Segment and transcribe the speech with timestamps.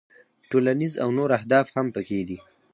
[0.49, 2.37] ټولنیز او نور اهداف هم پکې دي.